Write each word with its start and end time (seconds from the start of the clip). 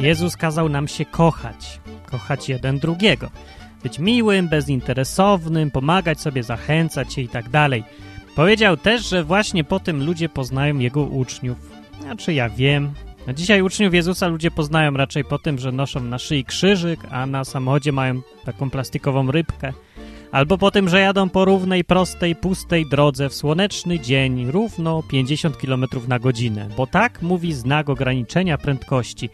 Jezus 0.00 0.36
kazał 0.36 0.68
nam 0.68 0.88
się 0.88 1.04
kochać, 1.04 1.80
kochać 2.06 2.48
jeden 2.48 2.78
drugiego, 2.78 3.30
być 3.82 3.98
miłym, 3.98 4.48
bezinteresownym, 4.48 5.70
pomagać 5.70 6.20
sobie, 6.20 6.42
zachęcać 6.42 7.14
się 7.14 7.22
i 7.22 7.28
tak 7.28 7.48
dalej. 7.48 7.84
Powiedział 8.36 8.76
też, 8.76 9.08
że 9.08 9.24
właśnie 9.24 9.64
po 9.64 9.80
tym 9.80 10.04
ludzie 10.04 10.28
poznają 10.28 10.78
Jego 10.78 11.02
uczniów. 11.02 11.58
Znaczy 12.00 12.34
ja 12.34 12.48
wiem. 12.48 12.92
A 13.28 13.32
dzisiaj 13.32 13.62
uczniów 13.62 13.94
Jezusa 13.94 14.28
ludzie 14.28 14.50
poznają 14.50 14.92
raczej 14.92 15.24
po 15.24 15.38
tym, 15.38 15.58
że 15.58 15.72
noszą 15.72 16.00
na 16.00 16.18
szyi 16.18 16.44
krzyżyk, 16.44 17.00
a 17.10 17.26
na 17.26 17.44
samochodzie 17.44 17.92
mają 17.92 18.20
taką 18.44 18.70
plastikową 18.70 19.30
rybkę. 19.30 19.72
Albo 20.32 20.58
po 20.58 20.70
tym, 20.70 20.88
że 20.88 21.00
jadą 21.00 21.28
po 21.28 21.44
równej, 21.44 21.84
prostej, 21.84 22.36
pustej 22.36 22.86
drodze 22.88 23.28
w 23.28 23.34
słoneczny 23.34 24.00
dzień 24.00 24.50
równo 24.50 25.02
50 25.02 25.56
km 25.56 25.84
na 26.08 26.18
godzinę, 26.18 26.68
bo 26.76 26.86
tak 26.86 27.22
mówi 27.22 27.52
znak 27.52 27.88
ograniczenia 27.88 28.58
prędkości, 28.58 29.30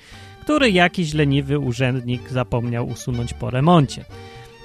który 0.46 0.70
jakiś 0.70 1.14
leniwy 1.14 1.58
urzędnik 1.58 2.30
zapomniał 2.30 2.88
usunąć 2.88 3.34
po 3.34 3.50
remoncie. 3.50 4.04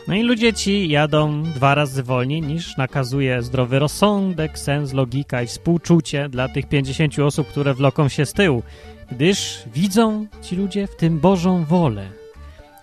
No 0.08 0.16
i 0.16 0.24
ludzie 0.24 0.54
ci 0.54 0.90
jadą 0.90 1.44
dwa 1.44 1.76
razy 1.76 2.04
wolniej 2.04 2.42
niż 2.42 2.78
nakazuje 2.78 3.42
zdrowy 3.42 3.80
rozsądek, 3.80 4.60
sens, 4.60 4.94
logika 4.94 5.41
i 5.41 5.48
współczucie 5.48 6.30
dla 6.30 6.50
tych 6.50 6.70
50 6.70 7.20
osób, 7.20 7.48
które 7.48 7.74
wloką 7.74 8.10
się 8.10 8.26
z 8.26 8.34
tyłu, 8.34 8.64
gdyż 9.12 9.64
widzą 9.74 10.28
ci 10.41 10.55
ludzie 10.55 10.88
w 10.88 10.96
tym 10.96 11.20
Bożą 11.20 11.66
wolę. 11.66 12.10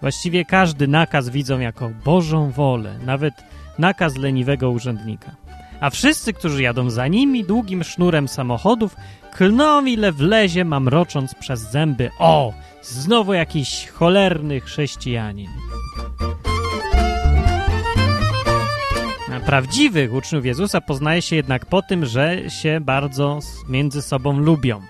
Właściwie 0.00 0.44
każdy 0.44 0.88
nakaz 0.88 1.28
widzą 1.28 1.60
jako 1.60 1.90
Bożą 2.04 2.50
wolę, 2.50 2.98
nawet 3.06 3.34
nakaz 3.78 4.16
leniwego 4.16 4.70
urzędnika. 4.70 5.36
A 5.80 5.90
wszyscy, 5.90 6.32
którzy 6.32 6.62
jadą 6.62 6.90
za 6.90 7.06
nimi 7.08 7.44
długim 7.44 7.84
sznurem 7.84 8.28
samochodów, 8.28 8.96
klną 9.32 9.84
ile 9.84 10.12
wlezie, 10.12 10.64
mamrocząc 10.64 11.34
przez 11.34 11.60
zęby 11.60 12.10
o, 12.18 12.52
znowu 12.82 13.32
jakiś 13.32 13.88
cholerny 13.88 14.60
chrześcijanin. 14.60 15.50
Prawdziwych 19.46 20.14
uczniów 20.14 20.46
Jezusa 20.46 20.80
poznaje 20.80 21.22
się 21.22 21.36
jednak 21.36 21.66
po 21.66 21.82
tym, 21.82 22.06
że 22.06 22.50
się 22.50 22.80
bardzo 22.80 23.38
między 23.68 24.02
sobą 24.02 24.38
lubią. 24.38 24.82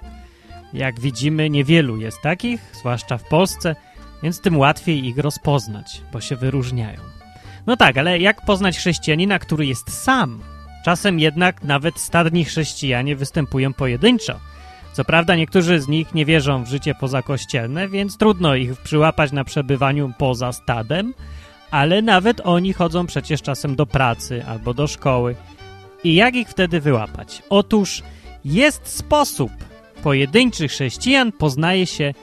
Jak 0.72 1.00
widzimy, 1.00 1.50
niewielu 1.50 1.96
jest 1.96 2.22
takich, 2.22 2.60
zwłaszcza 2.72 3.18
w 3.18 3.24
Polsce, 3.24 3.76
więc 4.22 4.40
tym 4.40 4.58
łatwiej 4.58 5.06
ich 5.06 5.18
rozpoznać, 5.18 6.02
bo 6.12 6.20
się 6.20 6.36
wyróżniają. 6.36 7.00
No 7.66 7.76
tak, 7.76 7.98
ale 7.98 8.18
jak 8.18 8.44
poznać 8.44 8.78
chrześcijanina, 8.78 9.38
który 9.38 9.66
jest 9.66 10.02
sam? 10.02 10.40
Czasem 10.88 11.20
jednak 11.20 11.62
nawet 11.64 11.98
stadni 11.98 12.44
chrześcijanie 12.44 13.16
występują 13.16 13.72
pojedynczo. 13.72 14.40
Co 14.92 15.04
prawda 15.04 15.36
niektórzy 15.36 15.80
z 15.80 15.88
nich 15.88 16.14
nie 16.14 16.24
wierzą 16.24 16.64
w 16.64 16.68
życie 16.68 16.94
pozakościelne, 16.94 17.88
więc 17.88 18.16
trudno 18.16 18.54
ich 18.54 18.76
przyłapać 18.76 19.32
na 19.32 19.44
przebywaniu 19.44 20.12
poza 20.18 20.52
stadem, 20.52 21.14
ale 21.70 22.02
nawet 22.02 22.40
oni 22.44 22.72
chodzą 22.72 23.06
przecież 23.06 23.42
czasem 23.42 23.76
do 23.76 23.86
pracy 23.86 24.44
albo 24.46 24.74
do 24.74 24.86
szkoły. 24.86 25.36
I 26.04 26.14
jak 26.14 26.34
ich 26.34 26.48
wtedy 26.48 26.80
wyłapać? 26.80 27.42
Otóż 27.50 28.02
jest 28.44 28.86
sposób. 28.86 29.52
Pojedynczych 30.02 30.70
chrześcijan 30.70 31.32
poznaje 31.32 31.86
się 31.86 32.14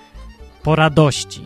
po 0.63 0.75
radości. 0.75 1.41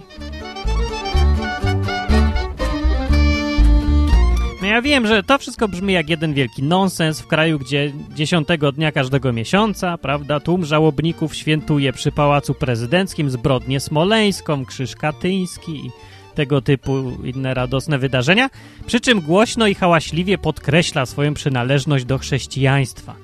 Ja 4.70 4.82
wiem, 4.82 5.08
że 5.08 5.24
to 5.24 5.38
wszystko 5.38 5.68
brzmi 5.68 5.94
jak 5.94 6.10
jeden 6.10 6.34
wielki 6.34 6.64
nonsens 6.64 7.20
w 7.22 7.28
kraju, 7.28 7.60
gdzie 7.60 7.94
dziesiątego 8.16 8.72
dnia 8.72 8.92
każdego 8.92 9.34
miesiąca, 9.34 9.98
prawda, 9.98 10.40
tłum 10.40 10.66
żałobników 10.66 11.36
świętuje 11.36 11.94
przy 11.94 12.12
Pałacu 12.12 12.54
Prezydenckim 12.54 13.30
zbrodnię 13.30 13.80
smoleńską, 13.80 14.66
krzyż 14.66 14.96
katyński 14.96 15.86
i 15.86 15.92
tego 16.36 16.62
typu 16.62 17.12
inne 17.24 17.54
radosne 17.54 17.98
wydarzenia, 18.00 18.50
przy 18.86 19.00
czym 19.00 19.22
głośno 19.22 19.68
i 19.68 19.76
hałaśliwie 19.76 20.38
podkreśla 20.38 21.06
swoją 21.06 21.34
przynależność 21.34 22.06
do 22.06 22.18
chrześcijaństwa. 22.18 23.16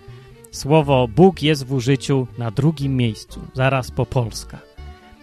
Słowo 0.52 1.08
Bóg 1.08 1.44
jest 1.44 1.66
w 1.66 1.74
użyciu 1.74 2.28
na 2.38 2.52
drugim 2.52 2.98
miejscu, 2.98 3.42
zaraz 3.54 3.92
po 3.92 4.06
Polska. 4.06 4.65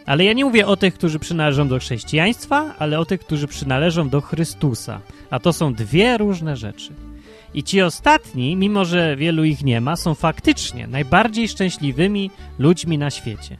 Ale 0.06 0.24
ja 0.24 0.32
nie 0.32 0.44
mówię 0.44 0.66
o 0.66 0.76
tych, 0.76 0.94
którzy 0.94 1.18
przynależą 1.18 1.68
do 1.68 1.78
chrześcijaństwa, 1.78 2.74
ale 2.78 2.98
o 2.98 3.04
tych, 3.04 3.20
którzy 3.20 3.46
przynależą 3.46 4.08
do 4.08 4.20
Chrystusa. 4.20 5.00
A 5.30 5.38
to 5.38 5.52
są 5.52 5.74
dwie 5.74 6.18
różne 6.18 6.56
rzeczy. 6.56 6.92
I 7.54 7.62
ci 7.62 7.82
ostatni, 7.82 8.56
mimo 8.56 8.84
że 8.84 9.16
wielu 9.16 9.44
ich 9.44 9.64
nie 9.64 9.80
ma, 9.80 9.96
są 9.96 10.14
faktycznie 10.14 10.86
najbardziej 10.86 11.48
szczęśliwymi 11.48 12.30
ludźmi 12.58 12.98
na 12.98 13.10
świecie. 13.10 13.56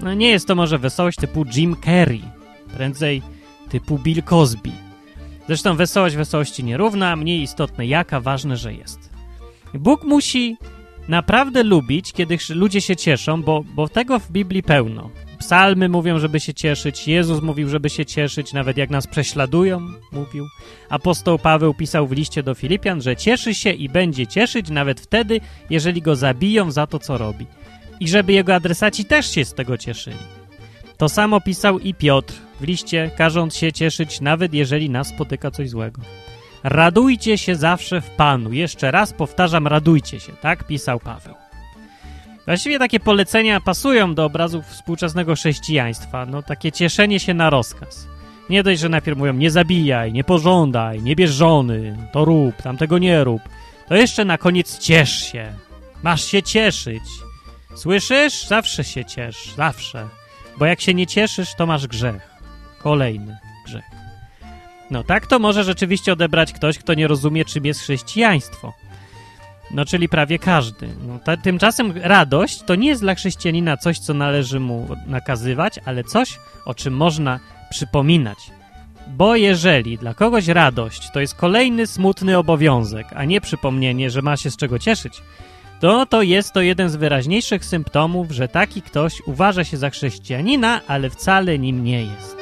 No 0.00 0.14
nie 0.14 0.30
jest 0.30 0.46
to 0.46 0.54
może 0.54 0.78
wesołość 0.78 1.18
typu 1.18 1.44
Jim 1.54 1.76
Carrey, 1.84 2.22
prędzej 2.74 3.22
typu 3.68 3.98
Bill 3.98 4.22
Cosby. 4.22 4.70
Zresztą 5.46 5.76
wesołość 5.76 6.16
wesołości 6.16 6.64
nierówna, 6.64 7.16
mniej 7.16 7.42
istotne 7.42 7.86
jaka, 7.86 8.20
ważne, 8.20 8.56
że 8.56 8.74
jest. 8.74 9.10
Bóg 9.74 10.04
musi 10.04 10.56
naprawdę 11.08 11.62
lubić, 11.62 12.12
kiedy 12.12 12.38
ludzie 12.50 12.80
się 12.80 12.96
cieszą, 12.96 13.42
bo, 13.42 13.64
bo 13.74 13.88
tego 13.88 14.18
w 14.18 14.30
Biblii 14.30 14.62
pełno. 14.62 15.10
Psalmy 15.40 15.88
mówią, 15.88 16.18
żeby 16.18 16.40
się 16.40 16.54
cieszyć, 16.54 17.08
Jezus 17.08 17.42
mówił, 17.42 17.68
żeby 17.68 17.90
się 17.90 18.06
cieszyć, 18.06 18.52
nawet 18.52 18.76
jak 18.76 18.90
nas 18.90 19.06
prześladują, 19.06 19.80
mówił. 20.12 20.46
Apostoł 20.88 21.38
Paweł 21.38 21.74
pisał 21.74 22.06
w 22.06 22.12
liście 22.12 22.42
do 22.42 22.54
Filipian, 22.54 23.02
że 23.02 23.16
cieszy 23.16 23.54
się 23.54 23.70
i 23.70 23.88
będzie 23.88 24.26
cieszyć 24.26 24.70
nawet 24.70 25.00
wtedy, 25.00 25.40
jeżeli 25.70 26.02
go 26.02 26.16
zabiją 26.16 26.70
za 26.70 26.86
to, 26.86 26.98
co 26.98 27.18
robi. 27.18 27.46
I 28.00 28.08
żeby 28.08 28.32
jego 28.32 28.54
adresaci 28.54 29.04
też 29.04 29.30
się 29.30 29.44
z 29.44 29.54
tego 29.54 29.78
cieszyli. 29.78 30.16
To 30.96 31.08
samo 31.08 31.40
pisał 31.40 31.78
i 31.78 31.94
Piotr 31.94 32.34
w 32.60 32.64
liście, 32.64 33.10
każąc 33.16 33.56
się 33.56 33.72
cieszyć, 33.72 34.20
nawet 34.20 34.54
jeżeli 34.54 34.90
nas 34.90 35.08
spotyka 35.08 35.50
coś 35.50 35.70
złego. 35.70 36.02
Radujcie 36.64 37.38
się 37.38 37.56
zawsze 37.56 38.00
w 38.00 38.10
Panu. 38.10 38.52
Jeszcze 38.52 38.90
raz 38.90 39.12
powtarzam, 39.12 39.66
radujcie 39.66 40.20
się, 40.20 40.32
tak 40.32 40.66
pisał 40.66 41.00
Paweł. 41.00 41.49
Właściwie 42.50 42.78
takie 42.78 43.00
polecenia 43.00 43.60
pasują 43.60 44.14
do 44.14 44.24
obrazów 44.24 44.66
współczesnego 44.66 45.34
chrześcijaństwa. 45.34 46.26
No 46.26 46.42
takie 46.42 46.72
cieszenie 46.72 47.20
się 47.20 47.34
na 47.34 47.50
rozkaz. 47.50 48.06
Nie 48.48 48.62
dość, 48.62 48.80
że 48.80 48.88
najpierw 48.88 49.18
mówią 49.18 49.32
nie 49.32 49.50
zabijaj, 49.50 50.12
nie 50.12 50.24
pożądaj, 50.24 51.02
nie 51.02 51.16
bierz 51.16 51.30
żony, 51.30 51.96
to 52.12 52.24
rób, 52.24 52.56
tamtego 52.62 52.98
nie 52.98 53.24
rób. 53.24 53.42
To 53.88 53.96
jeszcze 53.96 54.24
na 54.24 54.38
koniec 54.38 54.78
ciesz 54.78 55.32
się. 55.32 55.52
Masz 56.02 56.24
się 56.24 56.42
cieszyć. 56.42 57.02
Słyszysz? 57.74 58.46
Zawsze 58.46 58.84
się 58.84 59.04
ciesz, 59.04 59.52
zawsze. 59.56 60.08
Bo 60.58 60.66
jak 60.66 60.80
się 60.80 60.94
nie 60.94 61.06
cieszysz, 61.06 61.54
to 61.54 61.66
masz 61.66 61.86
grzech. 61.86 62.30
Kolejny 62.78 63.38
grzech. 63.66 63.84
No 64.90 65.04
tak 65.04 65.26
to 65.26 65.38
może 65.38 65.64
rzeczywiście 65.64 66.12
odebrać 66.12 66.52
ktoś, 66.52 66.78
kto 66.78 66.94
nie 66.94 67.08
rozumie, 67.08 67.44
czym 67.44 67.66
jest 67.66 67.80
chrześcijaństwo. 67.80 68.72
No, 69.74 69.84
czyli 69.84 70.08
prawie 70.08 70.38
każdy. 70.38 70.88
No, 71.06 71.18
ta, 71.24 71.36
tymczasem 71.36 71.92
radość 72.02 72.62
to 72.62 72.74
nie 72.74 72.88
jest 72.88 73.02
dla 73.02 73.14
chrześcijanina 73.14 73.76
coś, 73.76 73.98
co 73.98 74.14
należy 74.14 74.60
mu 74.60 74.88
nakazywać, 75.06 75.80
ale 75.84 76.04
coś, 76.04 76.38
o 76.64 76.74
czym 76.74 76.94
można 76.94 77.40
przypominać. 77.70 78.38
Bo 79.06 79.36
jeżeli 79.36 79.98
dla 79.98 80.14
kogoś 80.14 80.48
radość 80.48 81.10
to 81.12 81.20
jest 81.20 81.34
kolejny 81.34 81.86
smutny 81.86 82.38
obowiązek, 82.38 83.06
a 83.14 83.24
nie 83.24 83.40
przypomnienie, 83.40 84.10
że 84.10 84.22
ma 84.22 84.36
się 84.36 84.50
z 84.50 84.56
czego 84.56 84.78
cieszyć, 84.78 85.22
to 85.80 86.06
to 86.06 86.22
jest 86.22 86.52
to 86.52 86.60
jeden 86.60 86.90
z 86.90 86.96
wyraźniejszych 86.96 87.64
symptomów, 87.64 88.30
że 88.30 88.48
taki 88.48 88.82
ktoś 88.82 89.12
uważa 89.26 89.64
się 89.64 89.76
za 89.76 89.90
chrześcijanina, 89.90 90.80
ale 90.86 91.10
wcale 91.10 91.58
nim 91.58 91.84
nie 91.84 92.02
jest. 92.02 92.36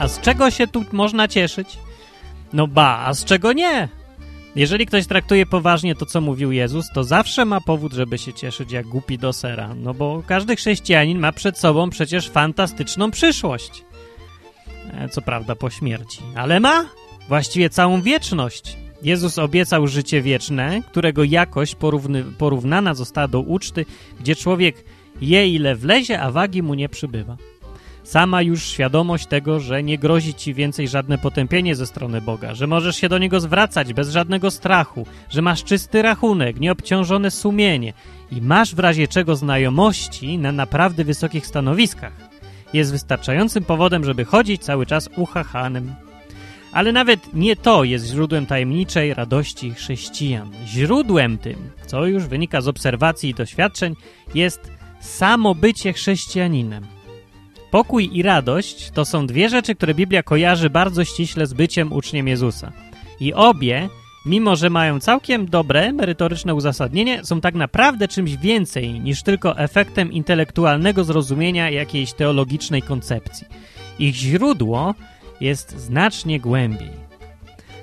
A 0.00 0.08
z 0.08 0.20
czego 0.20 0.50
się 0.50 0.66
tu 0.66 0.84
można 0.92 1.28
cieszyć? 1.28 1.78
No 2.52 2.66
ba, 2.66 3.04
a 3.06 3.14
z 3.14 3.24
czego 3.24 3.52
nie? 3.52 3.88
Jeżeli 4.56 4.86
ktoś 4.86 5.06
traktuje 5.06 5.46
poważnie 5.46 5.94
to, 5.94 6.06
co 6.06 6.20
mówił 6.20 6.52
Jezus, 6.52 6.86
to 6.94 7.04
zawsze 7.04 7.44
ma 7.44 7.60
powód, 7.60 7.92
żeby 7.92 8.18
się 8.18 8.32
cieszyć 8.32 8.72
jak 8.72 8.86
głupi 8.86 9.18
do 9.18 9.32
sera. 9.32 9.74
No 9.74 9.94
bo 9.94 10.22
każdy 10.26 10.56
chrześcijanin 10.56 11.18
ma 11.18 11.32
przed 11.32 11.58
sobą 11.58 11.90
przecież 11.90 12.30
fantastyczną 12.30 13.10
przyszłość. 13.10 13.84
E, 14.92 15.08
co 15.08 15.22
prawda 15.22 15.54
po 15.54 15.70
śmierci. 15.70 16.18
Ale 16.34 16.60
ma 16.60 16.84
właściwie 17.28 17.70
całą 17.70 18.02
wieczność. 18.02 18.76
Jezus 19.02 19.38
obiecał 19.38 19.86
życie 19.86 20.22
wieczne, 20.22 20.82
którego 20.90 21.24
jakość 21.24 21.74
porówny, 21.74 22.24
porównana 22.24 22.94
została 22.94 23.28
do 23.28 23.40
uczty, 23.40 23.86
gdzie 24.20 24.36
człowiek 24.36 24.84
je 25.20 25.48
ile 25.48 25.76
wlezie, 25.76 26.20
a 26.20 26.30
wagi 26.30 26.62
mu 26.62 26.74
nie 26.74 26.88
przybywa. 26.88 27.36
Sama 28.02 28.42
już 28.42 28.64
świadomość 28.64 29.26
tego, 29.26 29.60
że 29.60 29.82
nie 29.82 29.98
grozi 29.98 30.34
ci 30.34 30.54
więcej 30.54 30.88
żadne 30.88 31.18
potępienie 31.18 31.74
ze 31.76 31.86
strony 31.86 32.20
Boga, 32.20 32.54
że 32.54 32.66
możesz 32.66 32.96
się 32.96 33.08
do 33.08 33.18
Niego 33.18 33.40
zwracać 33.40 33.92
bez 33.92 34.10
żadnego 34.10 34.50
strachu, 34.50 35.06
że 35.28 35.42
masz 35.42 35.64
czysty 35.64 36.02
rachunek, 36.02 36.60
nieobciążone 36.60 37.30
sumienie 37.30 37.92
i 38.32 38.42
masz 38.42 38.74
w 38.74 38.78
razie 38.78 39.08
czego 39.08 39.36
znajomości 39.36 40.38
na 40.38 40.52
naprawdę 40.52 41.04
wysokich 41.04 41.46
stanowiskach, 41.46 42.12
jest 42.72 42.92
wystarczającym 42.92 43.64
powodem, 43.64 44.04
żeby 44.04 44.24
chodzić 44.24 44.62
cały 44.62 44.86
czas 44.86 45.08
uchachanym. 45.16 45.94
Ale 46.72 46.92
nawet 46.92 47.34
nie 47.34 47.56
to 47.56 47.84
jest 47.84 48.06
źródłem 48.06 48.46
tajemniczej 48.46 49.14
radości 49.14 49.74
chrześcijan. 49.74 50.50
Źródłem 50.66 51.38
tym, 51.38 51.70
co 51.86 52.06
już 52.06 52.26
wynika 52.26 52.60
z 52.60 52.68
obserwacji 52.68 53.30
i 53.30 53.34
doświadczeń, 53.34 53.94
jest 54.34 54.70
samo 55.00 55.54
bycie 55.54 55.92
chrześcijaninem. 55.92 56.99
Pokój 57.70 58.10
i 58.12 58.22
radość 58.22 58.90
to 58.90 59.04
są 59.04 59.26
dwie 59.26 59.48
rzeczy, 59.48 59.74
które 59.74 59.94
Biblia 59.94 60.22
kojarzy 60.22 60.70
bardzo 60.70 61.04
ściśle 61.04 61.46
z 61.46 61.54
byciem 61.54 61.92
uczniem 61.92 62.28
Jezusa. 62.28 62.72
I 63.20 63.34
obie, 63.34 63.88
mimo 64.26 64.56
że 64.56 64.70
mają 64.70 65.00
całkiem 65.00 65.46
dobre, 65.46 65.92
merytoryczne 65.92 66.54
uzasadnienie, 66.54 67.24
są 67.24 67.40
tak 67.40 67.54
naprawdę 67.54 68.08
czymś 68.08 68.36
więcej 68.36 69.00
niż 69.00 69.22
tylko 69.22 69.58
efektem 69.58 70.12
intelektualnego 70.12 71.04
zrozumienia 71.04 71.70
jakiejś 71.70 72.12
teologicznej 72.12 72.82
koncepcji. 72.82 73.46
Ich 73.98 74.14
źródło 74.14 74.94
jest 75.40 75.78
znacznie 75.78 76.40
głębiej. 76.40 76.90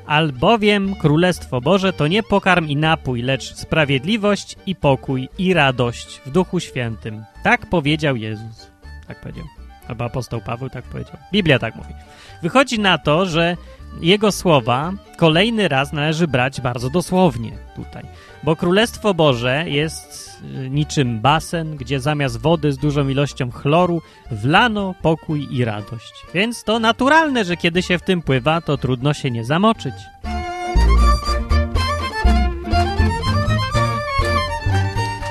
Albowiem 0.06 0.96
Królestwo 0.96 1.62
Boże 1.62 1.94
to 1.94 2.08
nie 2.08 2.24
pokarm 2.24 2.68
i 2.68 2.76
napój, 2.76 3.22
lecz 3.22 3.56
sprawiedliwość 3.56 4.56
i 4.66 4.76
pokój 4.76 5.30
i 5.38 5.54
radość 5.54 6.22
w 6.26 6.32
Duchu 6.32 6.60
Świętym. 6.60 7.24
Tak 7.44 7.70
powiedział 7.70 8.16
Jezus. 8.16 8.72
Tak 9.08 9.22
powiedział. 9.22 9.57
Albo 9.88 10.06
apostoł 10.06 10.42
Paweł 10.42 10.70
tak 10.70 10.84
powiedział. 10.84 11.18
Biblia 11.32 11.60
tak 11.60 11.76
mówi. 11.76 11.94
Wychodzi 12.42 12.80
na 12.80 12.98
to, 12.98 13.26
że 13.26 13.58
jego 14.02 14.32
słowa 14.32 14.94
kolejny 15.18 15.68
raz 15.68 15.94
należy 15.94 16.28
brać 16.28 16.62
bardzo 16.62 16.90
dosłownie 16.90 17.52
tutaj, 17.76 18.04
bo 18.44 18.56
Królestwo 18.56 19.14
Boże 19.14 19.64
jest 19.68 20.42
y, 20.44 20.70
niczym 20.70 21.20
basen, 21.20 21.76
gdzie 21.76 22.00
zamiast 22.00 22.38
wody 22.42 22.72
z 22.72 22.78
dużą 22.78 23.08
ilością 23.08 23.52
chloru 23.52 24.02
wlano 24.32 24.96
pokój 25.02 25.48
i 25.52 25.66
radość. 25.66 26.14
Więc 26.34 26.64
to 26.64 26.80
naturalne, 26.80 27.46
że 27.46 27.58
kiedy 27.58 27.84
się 27.84 27.98
w 27.98 28.02
tym 28.02 28.22
pływa, 28.22 28.62
to 28.62 28.78
trudno 28.78 29.14
się 29.14 29.32
nie 29.32 29.46
zamoczyć. 29.46 29.94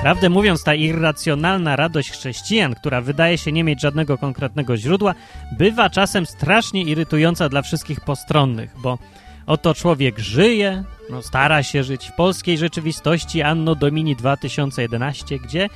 Prawdę 0.06 0.28
mówiąc, 0.28 0.64
ta 0.64 0.74
irracjonalna 0.74 1.76
radość 1.76 2.10
chrześcijan, 2.10 2.74
która 2.74 3.00
wydaje 3.00 3.38
się 3.38 3.52
nie 3.52 3.64
mieć 3.64 3.80
żadnego 3.80 4.18
konkretnego 4.18 4.76
źródła, 4.76 5.14
bywa 5.58 5.90
czasem 5.90 6.26
strasznie 6.26 6.82
irytująca 6.82 7.48
dla 7.48 7.62
wszystkich 7.62 8.00
postronnych, 8.00 8.70
bo 8.82 8.98
oto 9.46 9.74
człowiek 9.74 10.18
żyje, 10.18 10.84
no 11.10 11.22
stara 11.22 11.62
się 11.62 11.84
żyć 11.84 12.08
w 12.08 12.12
polskiej 12.12 12.58
rzeczywistości 12.58 13.42
Anno 13.42 13.74
Domini 13.74 14.16
2011, 14.16 15.38
gdzie 15.38 15.68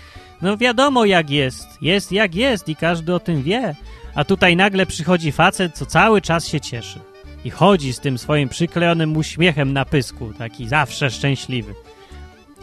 no 0.42 0.56
wiadomo 0.56 1.04
jak 1.04 1.30
jest, 1.30 1.82
jest 1.82 2.12
jak 2.12 2.34
jest 2.34 2.68
i 2.68 2.76
każdy 2.76 3.14
o 3.14 3.20
tym 3.20 3.42
wie, 3.42 3.74
a 4.14 4.24
tutaj 4.24 4.56
nagle 4.56 4.86
przychodzi 4.86 5.32
facet, 5.32 5.74
co 5.74 5.86
cały 5.86 6.20
czas 6.20 6.46
się 6.46 6.60
cieszy 6.60 7.00
i 7.44 7.50
chodzi 7.50 7.92
z 7.92 8.00
tym 8.00 8.18
swoim 8.18 8.48
przyklejonym 8.48 9.16
uśmiechem 9.16 9.72
na 9.72 9.84
pysku, 9.84 10.32
taki 10.38 10.68
zawsze 10.68 11.10
szczęśliwy. 11.10 11.74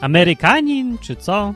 Amerykanin, 0.02 0.98
czy 0.98 1.16
co? 1.16 1.54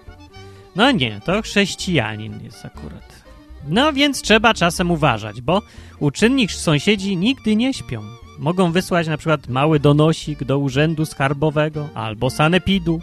No 0.75 0.91
nie, 0.91 1.21
to 1.25 1.41
chrześcijanin 1.41 2.43
jest 2.43 2.65
akurat. 2.65 3.23
No 3.67 3.93
więc 3.93 4.21
trzeba 4.21 4.53
czasem 4.53 4.91
uważać, 4.91 5.41
bo 5.41 5.61
uczynni 5.99 6.47
sąsiedzi 6.47 7.17
nigdy 7.17 7.55
nie 7.55 7.73
śpią. 7.73 8.01
Mogą 8.39 8.71
wysłać 8.71 9.07
na 9.07 9.17
przykład 9.17 9.47
mały 9.47 9.79
donosik 9.79 10.43
do 10.43 10.59
urzędu 10.59 11.05
skarbowego 11.05 11.89
albo 11.93 12.29
sanepidu, 12.29 13.01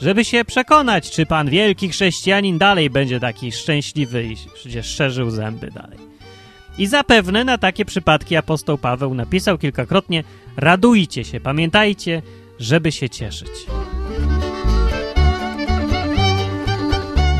żeby 0.00 0.24
się 0.24 0.44
przekonać, 0.44 1.10
czy 1.10 1.26
pan 1.26 1.50
wielki 1.50 1.88
chrześcijanin 1.88 2.58
dalej 2.58 2.90
będzie 2.90 3.20
taki 3.20 3.52
szczęśliwy 3.52 4.24
i 4.24 4.36
przecież 4.54 4.86
szerzył 4.86 5.30
zęby 5.30 5.70
dalej. 5.70 5.98
I 6.78 6.86
zapewne 6.86 7.44
na 7.44 7.58
takie 7.58 7.84
przypadki 7.84 8.36
apostoł 8.36 8.78
Paweł 8.78 9.14
napisał 9.14 9.58
kilkakrotnie: 9.58 10.24
radujcie 10.56 11.24
się, 11.24 11.40
pamiętajcie, 11.40 12.22
żeby 12.58 12.92
się 12.92 13.10
cieszyć. 13.10 13.50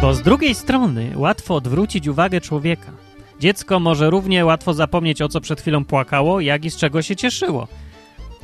Bo 0.01 0.15
z 0.15 0.23
drugiej 0.23 0.55
strony 0.55 1.13
łatwo 1.17 1.55
odwrócić 1.55 2.09
uwagę 2.09 2.41
człowieka. 2.41 2.93
Dziecko 3.41 3.81
może 3.81 4.11
równie 4.11 4.45
łatwo 4.45 4.75
zapomnieć 4.75 5.23
o 5.23 5.29
co 5.29 5.41
przed 5.41 5.61
chwilą 5.61 5.85
płakało, 5.85 6.41
jak 6.41 6.65
i 6.65 6.71
z 6.71 6.77
czego 6.77 7.03
się 7.03 7.17
cieszyło. 7.17 7.69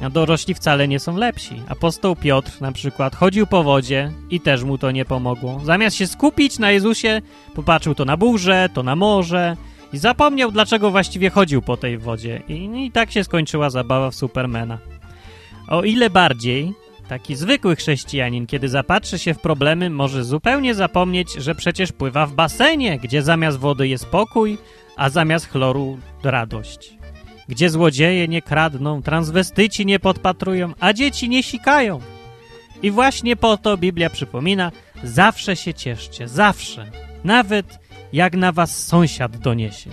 A 0.02 0.10
dorośli 0.10 0.54
wcale 0.54 0.88
nie 0.88 1.00
są 1.00 1.16
lepsi. 1.16 1.62
Apostoł 1.68 2.16
Piotr 2.16 2.60
na 2.60 2.72
przykład 2.72 3.16
chodził 3.16 3.46
po 3.46 3.62
wodzie 3.62 4.12
i 4.30 4.40
też 4.40 4.64
mu 4.64 4.78
to 4.78 4.90
nie 4.90 5.04
pomogło. 5.04 5.60
Zamiast 5.64 5.96
się 5.96 6.06
skupić 6.06 6.58
na 6.58 6.70
Jezusie, 6.70 7.22
popatrzył 7.54 7.94
to 7.94 8.04
na 8.04 8.16
burzę, 8.16 8.68
to 8.74 8.82
na 8.82 8.96
morze 8.96 9.56
i 9.92 9.98
zapomniał, 9.98 10.52
dlaczego 10.52 10.90
właściwie 10.90 11.30
chodził 11.30 11.62
po 11.62 11.76
tej 11.76 11.98
wodzie. 11.98 12.42
I, 12.48 12.86
i 12.86 12.90
tak 12.90 13.12
się 13.12 13.24
skończyła 13.24 13.70
zabawa 13.70 14.10
w 14.10 14.14
Supermana. 14.14 14.78
O 15.68 15.82
ile 15.82 16.10
bardziej 16.10 16.72
Taki 17.08 17.36
zwykły 17.36 17.76
chrześcijanin, 17.76 18.46
kiedy 18.46 18.68
zapatrzy 18.68 19.18
się 19.18 19.34
w 19.34 19.40
problemy, 19.40 19.90
może 19.90 20.24
zupełnie 20.24 20.74
zapomnieć, 20.74 21.32
że 21.32 21.54
przecież 21.54 21.92
pływa 21.92 22.26
w 22.26 22.32
basenie, 22.32 22.98
gdzie 22.98 23.22
zamiast 23.22 23.58
wody 23.58 23.88
jest 23.88 24.06
pokój, 24.06 24.58
a 24.96 25.10
zamiast 25.10 25.46
chloru 25.48 25.98
radość. 26.22 26.96
Gdzie 27.48 27.70
złodzieje 27.70 28.28
nie 28.28 28.42
kradną, 28.42 29.02
transwestyci 29.02 29.86
nie 29.86 29.98
podpatrują, 29.98 30.72
a 30.80 30.92
dzieci 30.92 31.28
nie 31.28 31.42
sikają. 31.42 32.00
I 32.82 32.90
właśnie 32.90 33.36
po 33.36 33.56
to 33.56 33.76
Biblia 33.76 34.10
przypomina, 34.10 34.72
zawsze 35.04 35.56
się 35.56 35.74
cieszcie, 35.74 36.28
zawsze, 36.28 36.90
nawet 37.24 37.78
jak 38.12 38.34
na 38.34 38.52
was 38.52 38.86
sąsiad 38.86 39.36
doniesie. 39.36 39.90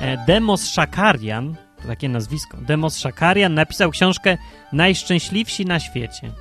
E, 0.00 0.24
Demos 0.26 0.68
Szakarian 0.68 1.56
takie 1.86 2.08
nazwisko. 2.08 2.56
Demos 2.56 2.98
Szakarian 2.98 3.54
napisał 3.54 3.90
książkę 3.90 4.36
Najszczęśliwsi 4.72 5.66
na 5.66 5.80
świecie. 5.80 6.32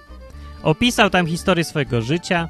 Opisał 0.63 1.09
tam 1.09 1.27
historię 1.27 1.63
swojego 1.63 2.01
życia 2.01 2.50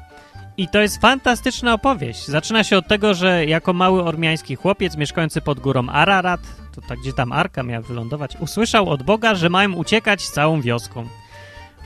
i 0.56 0.68
to 0.68 0.80
jest 0.80 1.00
fantastyczna 1.00 1.74
opowieść. 1.74 2.26
Zaczyna 2.26 2.64
się 2.64 2.78
od 2.78 2.88
tego, 2.88 3.14
że 3.14 3.46
jako 3.46 3.72
mały 3.72 4.04
ormiański 4.04 4.56
chłopiec 4.56 4.96
mieszkający 4.96 5.40
pod 5.40 5.60
górą 5.60 5.88
Ararat, 5.88 6.40
to 6.74 6.80
tak 6.88 6.98
gdzie 6.98 7.12
tam 7.12 7.32
Arka 7.32 7.62
miała 7.62 7.82
wylądować, 7.82 8.36
usłyszał 8.40 8.88
od 8.88 9.02
Boga, 9.02 9.34
że 9.34 9.48
mają 9.48 9.72
uciekać 9.72 10.22
z 10.22 10.32
całą 10.32 10.60
wioską. 10.60 11.06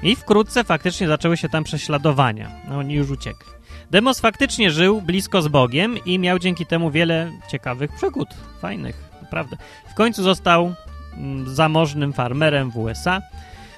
I 0.03 0.17
wkrótce 0.17 0.65
faktycznie 0.65 1.09
zaczęły 1.09 1.37
się 1.37 1.49
tam 1.49 1.65
prześladowania. 1.65 2.51
No, 2.69 2.79
oni 2.79 2.95
już 2.95 3.11
uciekli. 3.11 3.51
Demos 3.91 4.21
faktycznie 4.21 4.71
żył 4.71 5.03
blisko 5.03 5.43
z 5.43 5.49
Bogiem 5.49 6.05
i 6.05 6.19
miał 6.19 6.39
dzięki 6.39 6.67
temu 6.67 6.91
wiele 6.91 7.33
ciekawych 7.51 7.93
przygód. 7.93 8.29
Fajnych, 8.61 9.11
naprawdę. 9.23 9.57
W 9.91 9.95
końcu 9.95 10.23
został 10.23 10.75
zamożnym 11.47 12.13
farmerem 12.13 12.71
w 12.71 12.77
USA. 12.77 13.21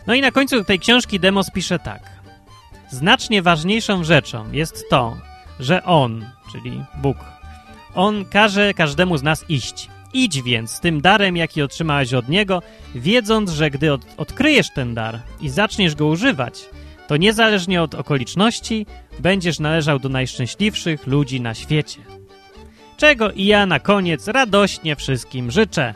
No 0.06 0.14
i 0.14 0.20
na 0.20 0.30
końcu 0.30 0.64
tej 0.64 0.78
książki 0.78 1.20
Demos 1.20 1.50
pisze 1.50 1.78
tak. 1.78 2.02
Znacznie 2.90 3.42
ważniejszą 3.42 4.04
rzeczą 4.04 4.52
jest 4.52 4.84
to, 4.90 5.16
że 5.60 5.84
On, 5.84 6.26
czyli 6.52 6.84
Bóg, 7.02 7.16
On 7.94 8.24
każe 8.24 8.74
każdemu 8.74 9.16
z 9.16 9.22
nas 9.22 9.44
iść. 9.48 9.88
Idź 10.12 10.42
więc 10.42 10.70
z 10.70 10.80
tym 10.80 11.00
darem, 11.00 11.36
jaki 11.36 11.62
otrzymałeś 11.62 12.14
od 12.14 12.28
Niego, 12.28 12.62
wiedząc, 12.94 13.50
że 13.50 13.70
gdy 13.70 13.92
od 13.92 14.00
odkryjesz 14.16 14.70
ten 14.74 14.94
dar 14.94 15.20
i 15.40 15.48
zaczniesz 15.48 15.94
go 15.94 16.06
używać, 16.06 16.68
to 17.08 17.16
niezależnie 17.16 17.82
od 17.82 17.94
okoliczności 17.94 18.86
będziesz 19.18 19.60
należał 19.60 19.98
do 19.98 20.08
najszczęśliwszych 20.08 21.06
ludzi 21.06 21.40
na 21.40 21.54
świecie. 21.54 22.00
Czego 22.96 23.30
i 23.30 23.44
ja 23.46 23.66
na 23.66 23.80
koniec 23.80 24.28
radośnie 24.28 24.96
wszystkim 24.96 25.50
życzę. 25.50 25.94